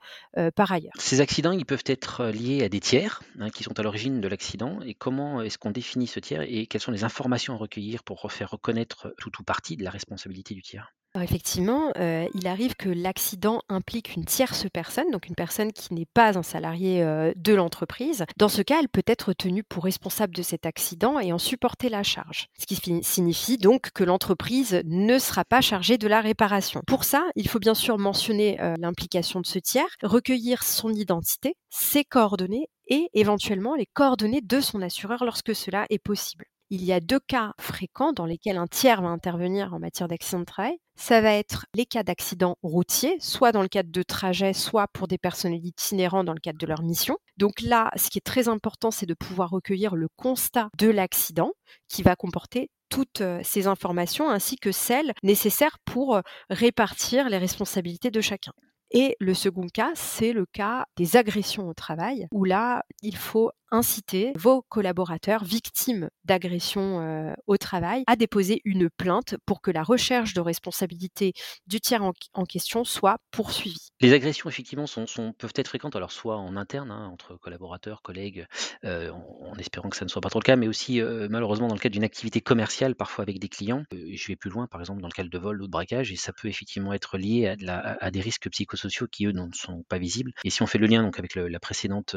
par 0.56 0.72
ailleurs. 0.72 0.94
Ces 0.98 1.22
accidents, 1.22 1.52
ils 1.52 1.66
peuvent 1.66 1.84
être 1.86 2.26
liés 2.26 2.64
à 2.64 2.70
des 2.70 2.80
tiers 2.80 3.22
hein, 3.40 3.50
qui 3.50 3.64
sont 3.64 3.78
à 3.80 3.84
l'origine 3.84 4.22
de 4.22 4.28
l'accident 4.28 4.80
et 4.82 4.94
comment 4.94 5.42
est-ce 5.42 5.58
qu'on 5.58 5.72
définit 5.72 6.08
ce 6.08 6.20
tiers 6.20 6.42
et 6.42 6.68
quelles 6.68 6.82
sont 6.82 6.92
les 6.92 7.04
informations 7.04 7.54
à 7.54 7.58
recueillir 7.58 8.04
pour 8.04 8.32
faire 8.32 8.52
reconnaître 8.52 9.14
tout 9.18 9.32
ou 9.40 9.44
partie 9.44 9.78
de 9.78 9.84
la 9.84 9.92
responsabilité 9.92 10.54
du 10.54 10.62
tiers? 10.62 10.94
Effectivement, 11.16 11.92
euh, 11.98 12.28
il 12.36 12.48
arrive 12.48 12.76
que 12.76 12.90
l'accident 12.90 13.62
implique 13.70 14.16
une 14.16 14.26
tierce 14.26 14.68
personne, 14.72 15.10
donc 15.12 15.28
une 15.28 15.36
personne 15.36 15.72
qui 15.72 15.94
n'est 15.94 16.06
pas 16.06 16.38
un 16.38 16.44
salarié 16.44 17.02
euh, 17.02 17.34
de 17.36 17.54
l'entreprise. 17.54 18.26
Dans 18.38 18.50
ce 18.50 18.62
cas, 18.62 18.80
elle 18.80 18.90
peut 18.90 19.04
être 19.08 19.34
tenue 19.34 19.64
pour 19.64 19.84
responsable 19.84 20.36
de 20.36 20.42
cet 20.42 20.66
accident 20.66 21.20
et 21.20 21.34
en 21.34 21.40
supporter 21.40 21.90
la 21.90 22.04
charge. 22.04 22.48
Ce 22.58 22.66
qui 22.66 23.04
signifie 23.04 23.58
donc 23.58 23.92
que 23.92 24.04
l'entreprise 24.04 24.82
ne 24.86 25.18
sera 25.18 25.46
pas 25.46 25.62
chargée 25.62 25.98
de 25.98 26.08
la 26.08 26.22
réparation. 26.22 26.82
Pour 26.86 27.04
ça, 27.04 27.26
il 27.36 27.48
faut 27.48 27.60
bien 27.60 27.74
sûr 27.74 27.98
mentionner 27.98 28.62
euh, 28.62 28.76
l'implication 28.78 29.42
de 29.42 29.48
ce 29.48 29.60
tiers, 29.60 29.90
recueillir 30.04 30.64
son 30.64 30.90
identité, 30.90 31.56
ses 31.70 32.04
coordonnées 32.04 32.70
et 32.88 33.10
éventuellement 33.14 33.76
les 33.76 33.86
coordonnées 33.86 34.42
de 34.42 34.62
son 34.62 34.82
assureur 34.82 35.24
lorsque 35.24 35.56
cela 35.56 35.86
est 35.90 36.00
possible 36.00 36.46
il 36.70 36.84
y 36.84 36.94
a 36.94 37.00
deux 37.00 37.20
cas 37.20 37.54
fréquents 37.60 38.14
dans 38.14 38.26
lesquels 38.26 38.58
un 38.58 38.68
tiers 38.68 39.02
va 39.02 39.10
intervenir 39.10 39.74
en 39.74 39.80
matière 39.80 40.08
d'accident 40.08 40.40
de 40.40 40.46
travail. 40.46 40.78
Ça 40.96 41.22
va 41.22 41.34
être 41.34 41.66
les 41.74 41.86
cas 41.86 42.04
d'accident 42.04 42.58
routier, 42.62 43.18
soit 43.20 43.52
dans 43.52 43.62
le 43.62 43.68
cadre 43.68 43.92
de 43.92 44.04
trajets, 44.04 44.54
soit 44.54 44.88
pour 44.94 45.08
des 45.08 45.18
personnels 45.18 45.66
itinérants 45.66 46.24
dans 46.24 46.34
le 46.34 46.40
cadre 46.40 46.60
de 46.60 46.68
leur 46.68 46.84
mission. 46.84 47.18
Donc 47.38 47.62
là, 47.62 47.92
ce 47.96 48.10
qui 48.10 48.18
est 48.18 48.26
très 48.26 48.48
important, 48.50 48.92
c'est 48.92 49.06
de 49.06 49.14
pouvoir 49.14 49.50
recueillir 49.50 49.96
le 49.96 50.08
constat 50.18 50.70
de 50.78 50.90
l'accident 50.90 51.52
qui 51.88 52.04
va 52.04 52.16
comporter 52.16 52.70
toutes 52.90 53.22
euh, 53.22 53.40
ces 53.44 53.68
informations 53.68 54.30
ainsi 54.30 54.58
que 54.58 54.72
celles 54.72 55.14
nécessaires 55.24 55.78
pour 55.86 56.16
euh, 56.16 56.22
répartir 56.50 57.30
les 57.30 57.38
responsabilités 57.38 58.12
de 58.12 58.22
chacun. 58.22 58.52
Et 58.92 59.16
le 59.20 59.36
second 59.36 59.68
cas, 59.72 59.92
c'est 59.94 60.34
le 60.34 60.46
cas 60.48 60.86
des 60.98 61.16
agressions 61.16 61.68
au 61.68 61.74
travail, 61.74 62.28
où 62.32 62.44
là, 62.44 62.84
il 63.04 63.16
faut 63.16 63.52
inciter 63.72 64.34
vos 64.36 64.62
collaborateurs 64.64 65.44
victimes 65.44 66.10
d'agressions 66.26 67.36
au 67.48 67.58
travail 67.58 68.04
à 68.08 68.16
déposer 68.16 68.62
une 68.66 68.90
plainte 68.90 69.36
pour 69.46 69.62
que 69.62 69.72
la 69.72 69.84
recherche 69.84 70.34
de 70.34 70.42
responsabilité 70.42 71.34
du 71.68 71.80
tiers 71.80 72.04
en, 72.04 72.46
question 72.46 72.84
soit 72.84 73.18
poursuivie. 73.32 73.90
Les 74.00 74.14
agressions, 74.14 74.50
effectivement, 74.50 74.88
sont, 74.88 75.06
peuvent 75.38 75.54
être 75.56 75.68
fréquentes, 75.68 75.96
alors 75.96 76.12
soit 76.12 76.38
en 76.38 76.56
interne, 76.56 76.92
hein, 76.92 77.10
entre 77.12 77.36
collaborateurs, 77.36 78.02
collègues, 78.02 78.46
en, 78.84 79.54
espérant 79.58 79.90
que 79.90 79.98
ça 79.98 80.06
ne 80.06 80.10
soit 80.10 80.22
pas 80.22 80.30
trop 80.30 80.40
le 80.40 80.46
cas, 80.46 80.56
mais 80.56 80.68
aussi 80.68 81.02
malheureusement 81.30 81.68
dans 81.68 81.76
le 81.76 81.80
cadre 81.80 81.94
d'une 81.94 82.04
activité 82.04 82.42
commerciale, 82.42 82.96
parfois 82.96 83.24
avec 83.24 83.40
des 83.40 83.50
clients. 83.50 83.84
je 83.92 84.28
vais 84.28 84.36
plus 84.36 84.50
loin, 84.50 84.68
par 84.68 84.82
exemple, 84.82 85.02
dans 85.02 85.08
le 85.08 85.14
cadre 85.14 85.30
de 85.30 85.38
vol 85.38 85.62
ou 85.62 85.68
de 85.68 85.72
braquage, 85.72 86.12
et 86.12 86.16
ça 86.16 86.34
peut 86.34 86.48
effectivement 86.48 86.94
être 86.94 87.18
lié 87.18 87.56
à, 87.68 87.98
à 88.00 88.12
des 88.12 88.22
risques 88.22 88.50
psychosociaux 88.50 89.08
qui, 89.08 89.26
eux, 89.26 89.32
ne 89.32 89.48
sont 89.54 89.84
pas 89.90 89.98
visibles. 89.98 90.32
Et 90.44 90.50
si 90.50 90.62
on 90.62 90.68
fait 90.68 90.78
le 90.78 90.88
lien 90.88 91.04
donc 91.04 91.20
avec 91.20 91.36
le, 91.36 91.48
la 91.48 91.60
précédente, 91.60 92.16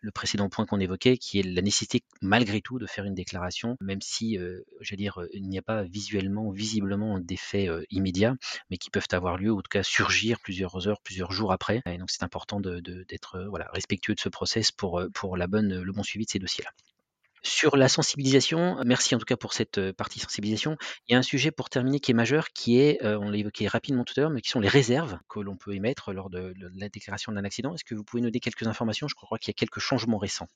le 0.00 0.10
précédent 0.10 0.48
point 0.48 0.66
qu'on 0.66 0.80
qui 1.20 1.38
est 1.38 1.42
la 1.42 1.62
nécessité, 1.62 2.02
malgré 2.22 2.60
tout, 2.60 2.78
de 2.78 2.86
faire 2.86 3.04
une 3.04 3.14
déclaration, 3.14 3.76
même 3.80 4.00
si, 4.00 4.38
j'allais 4.80 5.02
dire, 5.02 5.20
il 5.32 5.48
n'y 5.48 5.58
a 5.58 5.62
pas 5.62 5.82
visuellement, 5.82 6.50
visiblement 6.50 7.18
d'effets 7.18 7.68
immédiats, 7.90 8.36
mais 8.70 8.78
qui 8.78 8.90
peuvent 8.90 9.06
avoir 9.12 9.36
lieu, 9.36 9.50
ou 9.50 9.58
en 9.58 9.62
tout 9.62 9.70
cas 9.70 9.82
surgir 9.82 10.40
plusieurs 10.40 10.88
heures, 10.88 11.00
plusieurs 11.02 11.32
jours 11.32 11.52
après. 11.52 11.82
Et 11.86 11.98
donc, 11.98 12.10
c'est 12.10 12.22
important 12.22 12.60
d'être 12.60 13.38
de, 13.38 13.48
voilà, 13.48 13.68
respectueux 13.72 14.14
de 14.14 14.20
ce 14.20 14.28
process 14.28 14.72
pour, 14.72 15.02
pour 15.14 15.36
la 15.36 15.46
bonne, 15.46 15.80
le 15.80 15.92
bon 15.92 16.02
suivi 16.02 16.24
de 16.24 16.30
ces 16.30 16.38
dossiers-là. 16.38 16.70
Sur 17.46 17.76
la 17.76 17.88
sensibilisation, 17.88 18.76
merci 18.84 19.14
en 19.14 19.18
tout 19.18 19.24
cas 19.24 19.36
pour 19.36 19.52
cette 19.52 19.92
partie 19.92 20.18
sensibilisation. 20.18 20.76
Il 21.06 21.12
y 21.12 21.14
a 21.14 21.18
un 21.18 21.22
sujet 21.22 21.52
pour 21.52 21.70
terminer 21.70 22.00
qui 22.00 22.10
est 22.10 22.14
majeur, 22.14 22.48
qui 22.48 22.80
est, 22.80 22.98
on 23.04 23.30
l'a 23.30 23.38
évoqué 23.38 23.68
rapidement 23.68 24.02
tout 24.02 24.14
à 24.16 24.22
l'heure, 24.22 24.30
mais 24.30 24.40
qui 24.40 24.50
sont 24.50 24.58
les 24.58 24.68
réserves 24.68 25.16
que 25.28 25.38
l'on 25.38 25.56
peut 25.56 25.72
émettre 25.72 26.12
lors 26.12 26.28
de, 26.28 26.52
la 26.74 26.88
déclaration 26.88 27.30
d'un 27.30 27.44
accident. 27.44 27.72
Est-ce 27.72 27.84
que 27.84 27.94
vous 27.94 28.02
pouvez 28.02 28.20
nous 28.20 28.30
donner 28.30 28.40
quelques 28.40 28.66
informations? 28.66 29.06
Je 29.06 29.14
crois 29.14 29.38
qu'il 29.38 29.50
y 29.50 29.54
a 29.54 29.58
quelques 29.58 29.78
changements 29.78 30.18
récents. 30.18 30.48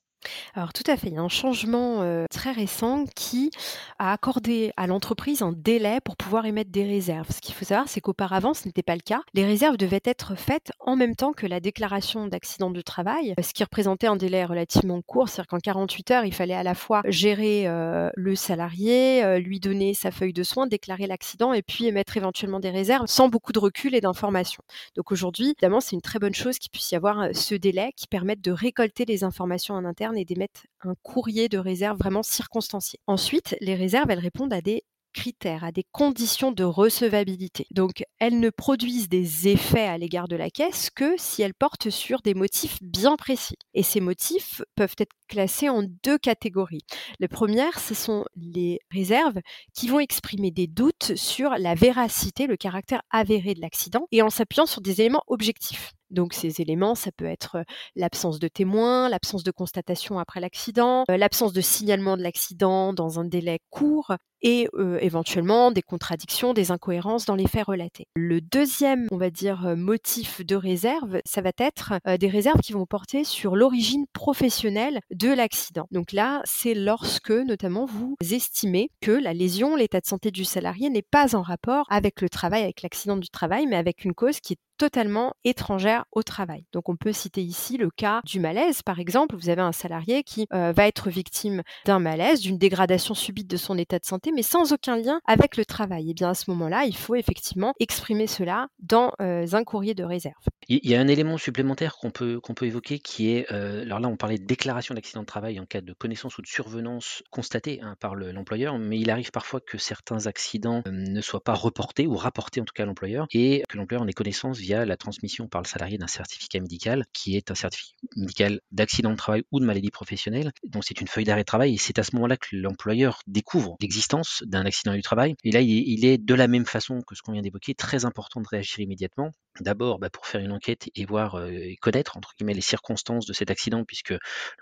Alors 0.53 0.73
tout 0.73 0.83
à 0.85 0.97
fait, 0.97 1.07
il 1.07 1.13
y 1.13 1.17
a 1.17 1.21
un 1.21 1.29
changement 1.29 2.25
très 2.29 2.51
récent 2.51 3.05
qui 3.15 3.51
a 3.97 4.11
accordé 4.11 4.73
à 4.75 4.85
l'entreprise 4.85 5.41
un 5.41 5.53
délai 5.53 5.99
pour 6.03 6.17
pouvoir 6.17 6.45
émettre 6.45 6.71
des 6.71 6.83
réserves. 6.83 7.31
Ce 7.31 7.39
qu'il 7.39 7.55
faut 7.55 7.65
savoir, 7.65 7.87
c'est 7.87 8.01
qu'auparavant, 8.01 8.53
ce 8.53 8.67
n'était 8.67 8.83
pas 8.83 8.95
le 8.95 9.01
cas. 9.01 9.21
Les 9.33 9.45
réserves 9.45 9.77
devaient 9.77 10.03
être 10.03 10.35
faites 10.35 10.73
en 10.79 10.97
même 10.97 11.15
temps 11.15 11.31
que 11.31 11.47
la 11.47 11.61
déclaration 11.61 12.27
d'accident 12.27 12.69
de 12.69 12.81
travail, 12.81 13.33
ce 13.41 13.53
qui 13.53 13.63
représentait 13.63 14.07
un 14.07 14.17
délai 14.17 14.43
relativement 14.43 15.01
court, 15.01 15.29
c'est-à-dire 15.29 15.47
qu'en 15.47 15.59
48 15.59 16.11
heures, 16.11 16.25
il 16.25 16.33
fallait 16.33 16.53
à 16.53 16.63
la 16.63 16.75
gérer 17.05 17.67
le 18.15 18.35
salarié, 18.35 19.39
lui 19.39 19.59
donner 19.59 19.93
sa 19.93 20.11
feuille 20.11 20.33
de 20.33 20.43
soins, 20.43 20.67
déclarer 20.67 21.07
l'accident 21.07 21.53
et 21.53 21.61
puis 21.61 21.85
émettre 21.85 22.17
éventuellement 22.17 22.59
des 22.59 22.69
réserves 22.69 23.07
sans 23.07 23.29
beaucoup 23.29 23.51
de 23.51 23.59
recul 23.59 23.95
et 23.95 24.01
d'informations. 24.01 24.63
Donc 24.95 25.11
aujourd'hui, 25.11 25.53
évidemment, 25.57 25.81
c'est 25.81 25.95
une 25.95 26.01
très 26.01 26.19
bonne 26.19 26.33
chose 26.33 26.59
qu'il 26.59 26.71
puisse 26.71 26.91
y 26.91 26.95
avoir 26.95 27.29
ce 27.33 27.55
délai 27.55 27.91
qui 27.95 28.07
permette 28.07 28.41
de 28.41 28.51
récolter 28.51 29.05
les 29.05 29.23
informations 29.23 29.75
en 29.75 29.85
interne 29.85 30.17
et 30.17 30.25
d'émettre 30.25 30.61
un 30.81 30.95
courrier 31.03 31.49
de 31.49 31.57
réserve 31.57 31.97
vraiment 31.97 32.23
circonstancié. 32.23 32.99
Ensuite, 33.07 33.55
les 33.61 33.75
réserves, 33.75 34.09
elles 34.09 34.19
répondent 34.19 34.53
à 34.53 34.61
des 34.61 34.83
critères, 35.11 35.63
à 35.63 35.71
des 35.71 35.85
conditions 35.91 36.51
de 36.51 36.63
recevabilité. 36.63 37.67
Donc, 37.71 38.03
elles 38.19 38.39
ne 38.39 38.49
produisent 38.49 39.09
des 39.09 39.47
effets 39.47 39.87
à 39.87 39.97
l'égard 39.97 40.27
de 40.27 40.35
la 40.35 40.49
caisse 40.49 40.89
que 40.89 41.15
si 41.17 41.41
elles 41.41 41.53
portent 41.53 41.89
sur 41.89 42.21
des 42.21 42.33
motifs 42.33 42.77
bien 42.81 43.15
précis. 43.15 43.55
Et 43.73 43.83
ces 43.83 43.99
motifs 43.99 44.61
peuvent 44.75 44.95
être 44.97 45.15
classés 45.27 45.69
en 45.69 45.83
deux 46.03 46.17
catégories. 46.17 46.85
La 47.19 47.27
première, 47.27 47.79
ce 47.79 47.93
sont 47.93 48.25
les 48.35 48.79
réserves 48.91 49.39
qui 49.73 49.87
vont 49.87 49.99
exprimer 49.99 50.51
des 50.51 50.67
doutes 50.67 51.15
sur 51.15 51.51
la 51.51 51.75
véracité, 51.75 52.47
le 52.47 52.57
caractère 52.57 53.01
avéré 53.09 53.53
de 53.53 53.61
l'accident, 53.61 54.07
et 54.11 54.21
en 54.21 54.29
s'appuyant 54.29 54.65
sur 54.65 54.81
des 54.81 55.01
éléments 55.01 55.23
objectifs. 55.27 55.93
Donc 56.09 56.33
ces 56.33 56.61
éléments, 56.61 56.93
ça 56.93 57.11
peut 57.11 57.25
être 57.25 57.63
l'absence 57.95 58.39
de 58.39 58.47
témoins, 58.49 59.07
l'absence 59.09 59.43
de 59.43 59.51
constatation 59.51 60.19
après 60.19 60.41
l'accident, 60.41 61.05
l'absence 61.07 61.53
de 61.53 61.61
signalement 61.61 62.17
de 62.17 62.21
l'accident 62.21 62.93
dans 62.93 63.19
un 63.19 63.23
délai 63.23 63.59
court 63.69 64.11
et 64.41 64.67
éventuellement 64.99 65.71
des 65.71 65.81
contradictions, 65.81 66.53
des 66.53 66.71
incohérences 66.71 67.25
dans 67.25 67.35
les 67.35 67.47
faits 67.47 67.65
relatés. 67.65 68.07
Le 68.15 68.41
deuxième, 68.41 69.07
on 69.11 69.17
va 69.17 69.29
dire, 69.29 69.75
motif 69.75 70.45
de 70.45 70.55
réserve, 70.55 71.19
ça 71.25 71.41
va 71.41 71.51
être 71.57 71.93
des 72.19 72.27
réserves 72.27 72.61
qui 72.61 72.73
vont 72.73 72.85
porter 72.85 73.23
sur 73.23 73.55
l'origine 73.55 74.05
professionnelle 74.13 74.99
de 75.11 75.29
l'accident. 75.29 75.87
Donc 75.91 76.11
là, 76.11 76.41
c'est 76.45 76.73
lorsque 76.73 77.31
notamment 77.31 77.85
vous 77.85 78.15
estimez 78.21 78.89
que 79.01 79.11
la 79.11 79.33
lésion, 79.33 79.75
l'état 79.75 79.99
de 79.99 80.05
santé 80.05 80.31
du 80.31 80.45
salarié 80.45 80.89
n'est 80.89 81.01
pas 81.01 81.35
en 81.35 81.41
rapport 81.41 81.85
avec 81.89 82.21
le 82.21 82.29
travail, 82.29 82.63
avec 82.63 82.81
l'accident 82.81 83.17
du 83.17 83.29
travail, 83.29 83.67
mais 83.67 83.75
avec 83.75 84.05
une 84.05 84.13
cause 84.13 84.39
qui 84.39 84.53
est 84.53 84.59
totalement 84.81 85.35
étrangère 85.43 86.05
au 86.11 86.23
travail. 86.23 86.65
Donc 86.73 86.89
on 86.89 86.95
peut 86.95 87.13
citer 87.13 87.43
ici 87.43 87.77
le 87.77 87.91
cas 87.91 88.21
du 88.25 88.39
malaise, 88.39 88.81
par 88.81 88.99
exemple. 88.99 89.35
Vous 89.35 89.49
avez 89.49 89.61
un 89.61 89.73
salarié 89.73 90.23
qui 90.23 90.47
euh, 90.53 90.73
va 90.75 90.87
être 90.87 91.11
victime 91.11 91.61
d'un 91.85 91.99
malaise, 91.99 92.41
d'une 92.41 92.57
dégradation 92.57 93.13
subite 93.13 93.47
de 93.47 93.57
son 93.57 93.77
état 93.77 93.99
de 93.99 94.05
santé, 94.05 94.30
mais 94.33 94.43
sans 94.43 94.73
aucun 94.73 94.97
lien 94.97 95.19
avec 95.25 95.57
le 95.57 95.65
travail. 95.65 96.11
Et 96.11 96.13
bien 96.13 96.29
à 96.29 96.33
ce 96.33 96.49
moment-là, 96.51 96.85
il 96.85 96.95
faut 96.95 97.15
effectivement 97.15 97.73
exprimer 97.79 98.27
cela 98.27 98.67
dans 98.79 99.13
euh, 99.21 99.45
un 99.53 99.63
courrier 99.63 99.93
de 99.93 100.03
réserve. 100.03 100.35
Il 100.67 100.87
y 100.89 100.95
a 100.95 101.01
un 101.01 101.07
élément 101.07 101.37
supplémentaire 101.37 101.97
qu'on 101.97 102.11
peut, 102.11 102.39
qu'on 102.39 102.53
peut 102.53 102.65
évoquer 102.65 102.99
qui 102.99 103.31
est, 103.31 103.51
euh, 103.51 103.81
alors 103.81 103.99
là 103.99 104.07
on 104.07 104.15
parlait 104.15 104.37
de 104.37 104.45
déclaration 104.45 104.95
d'accident 104.95 105.21
de 105.21 105.25
travail 105.25 105.59
en 105.59 105.65
cas 105.65 105.81
de 105.81 105.93
connaissance 105.93 106.37
ou 106.37 106.41
de 106.41 106.47
survenance 106.47 107.23
constatée 107.29 107.79
hein, 107.81 107.95
par 107.99 108.15
l'employeur, 108.15 108.77
mais 108.77 108.99
il 108.99 109.09
arrive 109.09 109.31
parfois 109.31 109.59
que 109.59 109.77
certains 109.77 110.27
accidents 110.27 110.83
ne 110.85 111.21
soient 111.21 111.43
pas 111.43 111.53
reportés 111.53 112.07
ou 112.07 112.15
rapportés 112.15 112.61
en 112.61 112.65
tout 112.65 112.73
cas 112.73 112.83
à 112.83 112.85
l'employeur 112.85 113.27
et 113.31 113.63
que 113.67 113.77
l'employeur 113.77 114.03
en 114.03 114.07
ait 114.07 114.13
connaissance 114.13 114.59
via 114.59 114.85
la 114.85 114.97
transmission 114.97 115.47
par 115.47 115.61
le 115.61 115.67
salarié 115.67 115.97
d'un 115.97 116.07
certificat 116.07 116.59
médical 116.59 117.05
qui 117.13 117.35
est 117.35 117.51
un 117.51 117.55
certificat 117.55 117.97
médical 118.15 118.61
d'accident 118.71 119.11
de 119.11 119.15
travail 119.15 119.43
ou 119.51 119.59
de 119.59 119.65
maladie 119.65 119.91
professionnelle. 119.91 120.51
Donc 120.63 120.83
c'est 120.85 121.01
une 121.01 121.07
feuille 121.07 121.25
d'arrêt 121.25 121.41
de 121.41 121.45
travail 121.45 121.73
et 121.73 121.77
c'est 121.77 121.99
à 121.99 122.03
ce 122.03 122.15
moment-là 122.15 122.37
que 122.37 122.55
l'employeur 122.55 123.21
découvre 123.27 123.75
l'existence 123.81 124.20
d'un 124.45 124.65
accident 124.65 124.93
du 124.93 125.01
travail. 125.01 125.35
Et 125.43 125.51
là, 125.51 125.61
il 125.61 126.05
est, 126.05 126.17
de 126.17 126.35
la 126.35 126.47
même 126.47 126.65
façon 126.65 127.01
que 127.01 127.15
ce 127.15 127.21
qu'on 127.21 127.33
vient 127.33 127.41
d'évoquer, 127.41 127.73
très 127.73 128.05
important 128.05 128.41
de 128.41 128.47
réagir 128.47 128.79
immédiatement. 128.79 129.31
D'abord 129.59 129.99
bah, 129.99 130.09
pour 130.09 130.25
faire 130.25 130.41
une 130.41 130.53
enquête 130.53 130.89
et 130.95 131.05
voir 131.05 131.35
euh, 131.35 131.49
et 131.51 131.75
connaître 131.75 132.15
entre 132.15 132.33
guillemets 132.37 132.53
les 132.53 132.61
circonstances 132.61 133.25
de 133.25 133.33
cet 133.33 133.51
accident 133.51 133.83
puisque 133.83 134.13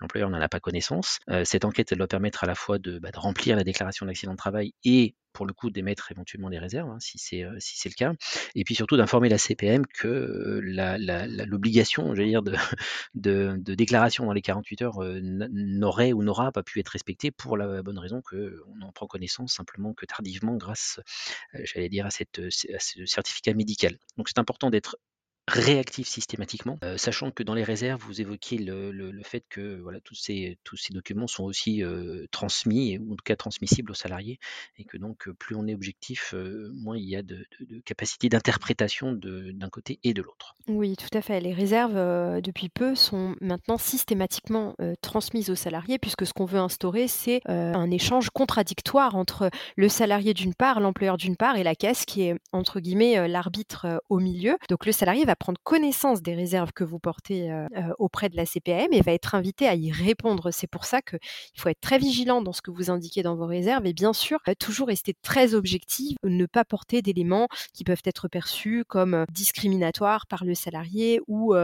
l'employeur 0.02 0.30
n'en 0.32 0.42
a 0.42 0.50
pas 0.50 0.60
connaissance. 0.60 1.20
Euh, 1.30 1.46
cette 1.46 1.64
enquête 1.64 1.92
elle 1.92 2.00
doit 2.00 2.08
permettre 2.08 2.44
à 2.44 2.48
la 2.48 2.56
fois 2.56 2.80
de, 2.80 2.98
bah, 2.98 3.12
de 3.12 3.20
remplir 3.20 3.56
la 3.56 3.64
déclaration 3.64 4.08
d'accident 4.08 4.32
de 4.32 4.38
travail 4.38 4.74
et 4.84 5.16
pour 5.40 5.46
le 5.46 5.54
coup 5.54 5.70
d'émettre 5.70 6.12
éventuellement 6.12 6.50
des 6.50 6.60
réserves, 6.60 6.90
hein, 6.90 6.98
si 7.00 7.18
c'est 7.18 7.46
si 7.60 7.80
c'est 7.80 7.88
le 7.88 7.94
cas, 7.94 8.12
et 8.56 8.66
puis 8.66 8.76
surtout 8.76 8.98
d'informer 8.98 9.30
la 9.30 9.38
CPM 9.38 9.88
que 9.88 10.60
l'obligation, 11.46 12.14
j'allais 12.14 12.28
dire, 12.28 12.44
de, 13.14 13.56
de, 13.58 13.74
déclaration 13.74 14.26
dans 14.26 14.34
les 14.34 14.42
48 14.42 14.82
heures 14.82 15.00
n'aurait 15.00 16.12
ou 16.12 16.24
n'aura 16.24 16.52
pas 16.52 16.62
pu 16.62 16.82
être 16.82 16.90
respectée 16.90 17.32
pour 17.32 17.56
la 17.56 17.82
bonne 17.82 18.00
raison 18.00 18.22
qu'on 18.22 18.82
en 18.82 18.92
prend 18.92 19.08
connaissance 19.08 19.54
simplement 19.54 19.94
que 19.94 20.06
tardivement 20.06 20.58
grâce, 20.58 21.00
j'allais 21.54 21.88
dire, 21.88 22.06
à, 22.06 22.10
cette, 22.10 22.40
à 22.40 22.80
ce 22.80 23.06
certificat 23.06 23.54
médical. 23.54 23.98
Donc 24.18 24.28
c'est 24.28 24.40
important 24.40 24.70
d'être 24.70 24.98
réactif 25.50 26.08
systématiquement, 26.08 26.78
euh, 26.84 26.98
sachant 26.98 27.32
que 27.32 27.44
dans 27.44 27.54
les 27.54 27.64
réserves, 27.64 28.02
vous 28.02 28.22
évoquiez 28.22 28.58
le, 28.58 29.22
fait 29.24 29.44
que 29.50 29.80
voilà, 29.82 30.00
tous, 30.00 30.16
ces, 30.16 30.58
tous 30.64 30.78
ces 30.78 30.94
documents 30.94 31.28
sont 31.28 31.44
aussi 31.44 31.84
euh, 31.84 32.26
transmis, 32.32 32.98
ou 32.98 33.14
en 33.14 33.16
tout 33.16 33.24
cas 33.24 33.36
transmissibles 33.36 33.92
aux 33.92 33.96
salariés, 33.96 34.40
et 34.78 34.86
que 34.86 34.98
donc 34.98 35.28
euh, 35.28 35.34
plus 35.34 35.56
on 35.56 35.68
est 35.68 35.74
objectif, 35.74 36.34
moins 36.74 36.98
il 36.98 37.06
y 37.06 37.16
a 37.16 37.22
de, 37.22 37.46
capacité 37.86 38.30
d'interprétation 38.30 39.14
d'un 39.14 39.70
côté 39.70 40.00
et 40.04 40.14
de 40.14 40.22
l'autre. 40.22 40.56
Oui, 40.68 40.96
tout 40.96 41.18
à 41.18 41.22
fait. 41.22 41.40
Les 41.42 41.54
réserves, 41.54 41.96
depuis 42.42 42.70
peu, 42.70 42.96
sont 42.96 43.36
maintenant 43.42 43.78
systématiquement 43.78 44.76
transmises 45.02 45.50
aux 45.50 45.56
salariés, 45.56 46.00
puisque 46.00 46.26
ce 46.26 46.34
qu'on 46.34 46.46
veut 46.46 46.60
instaurer, 46.60 47.08
c'est 47.08 47.42
un 47.46 47.92
échange 47.92 48.30
contradictoire 48.30 49.16
entre 49.16 49.50
le 49.76 49.90
salarié 49.90 50.34
d'une 50.34 50.54
part, 50.54 50.80
l'employeur 50.80 51.18
d'une 51.18 51.36
part, 51.36 51.58
et 51.58 51.64
la 51.64 51.76
caisse 51.76 52.06
qui 52.06 52.24
est, 52.24 52.36
entre 52.52 52.80
guillemets, 52.80 53.28
l'arbitre 53.28 54.02
au 54.10 54.20
milieu. 54.20 54.58
Donc 54.70 54.86
le 54.86 54.92
salarié 54.92 55.26
va 55.26 55.36
prendre 55.40 55.60
connaissance 55.64 56.22
des 56.22 56.36
réserves 56.36 56.72
que 56.74 56.84
vous 56.84 57.00
portez 57.00 57.52
auprès 57.98 58.30
de 58.30 58.36
la 58.36 58.46
CPM 58.46 58.92
et 58.92 59.02
va 59.02 59.14
être 59.14 59.36
invité 59.36 59.68
à 59.68 59.76
y 59.76 59.92
répondre. 59.92 60.52
C'est 60.52 60.68
pour 60.68 60.86
ça 60.86 61.02
qu'il 61.02 61.20
faut 61.58 61.70
être 61.70 61.82
très 61.82 61.98
vigilant 61.98 62.42
dans 62.42 62.54
ce 62.54 62.62
que 62.62 62.72
vous 62.72 62.90
indiquez 62.90 63.24
dans 63.24 63.36
vos 63.36 63.46
réserves 63.46 63.86
et 63.86 63.94
bien 63.94 64.14
sûr 64.14 64.40
toujours 64.60 64.88
rester 64.88 65.16
très 65.22 65.54
objectif, 65.54 66.18
ne 66.24 66.46
pas 66.46 66.66
porter 66.66 67.02
d'éléments 67.02 67.48
qui 67.74 67.84
peuvent 67.84 68.02
être 68.06 68.28
perçus 68.28 68.84
comme 68.88 69.26
discriminatoires 69.32 70.28
par 70.28 70.44
le 70.44 70.54
salarié 70.54 71.22
ou 71.28 71.56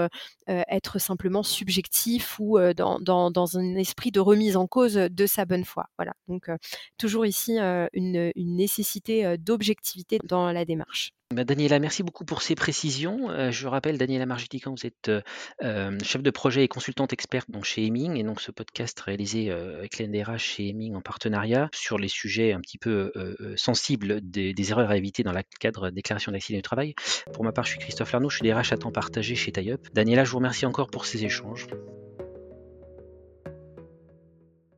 être 0.48 1.00
simplement 1.00 1.44
subjectif 1.44 2.40
ou 2.40 2.58
dans, 2.76 3.00
dans, 3.00 3.58
un 3.58 3.76
esprit 3.76 4.12
de 4.12 4.20
remise 4.20 4.58
en 4.58 4.68
cause 4.68 4.96
de 4.96 5.26
sa 5.26 5.46
bonne 5.46 5.66
foi. 5.66 5.88
Voilà. 5.98 6.14
Donc 6.28 6.50
toujours 6.98 7.26
ici 7.26 7.58
une 7.94 8.32
nécessité 8.36 9.38
d'objectivité 9.38 10.20
dans 10.24 10.52
la 10.52 10.66
démarche. 10.66 11.12
Bah, 11.34 11.44
Daniela, 11.44 11.80
merci 11.80 12.04
beaucoup 12.04 12.24
pour 12.24 12.44
ces 12.44 12.54
précisions. 12.54 13.32
Euh, 13.32 13.50
je 13.50 13.68
rappelle, 13.68 13.98
Daniela 13.98 14.28
Margitican, 14.28 14.76
vous 14.76 14.86
êtes 14.86 15.10
euh, 15.10 15.22
euh, 15.64 15.98
chef 16.04 16.22
de 16.22 16.30
projet 16.30 16.64
et 16.64 16.68
consultante 16.68 17.14
experte 17.14 17.48
chez 17.64 17.84
Heming, 17.84 18.16
et 18.16 18.24
donc 18.24 18.42
ce 18.42 18.52
podcast 18.52 19.00
réalisé 19.00 19.50
avec 19.50 19.98
l'NDRH 19.98 20.44
chez 20.44 20.70
Heming 20.70 20.94
en 20.94 21.02
partenariat 21.02 21.70
sur 21.74 21.98
les 21.98 22.10
sujets 22.10 22.54
un 22.54 22.60
petit 22.60 22.78
peu 22.78 23.12
sensibles 23.56 24.22
des, 24.22 24.54
erreurs 24.70 24.92
à 24.92 24.98
éviter 24.98 25.24
dans 25.24 25.32
le 25.32 25.42
cadre 25.60 25.90
déclaration 25.90 26.32
d'accident 26.32 26.58
du 26.58 26.62
travail. 26.62 26.94
Pour 27.34 27.44
ma 27.44 27.52
part, 27.52 27.64
je 27.66 27.72
suis 27.72 27.80
Christophe 27.80 28.12
Larnaud, 28.12 28.30
je 28.30 28.38
suis 28.38 28.48
DRH 28.48 28.72
à 28.72 28.78
temps 28.78 28.92
partagé 28.92 29.36
chez 29.36 29.52
TIUP. 29.52 29.94
Daniela, 29.94 30.26
je 30.26 30.32
vous 30.32 30.38
remercie 30.38 30.66
encore 30.66 30.90
pour 30.90 31.06
ces 31.06 31.26
échanges. 31.26 31.68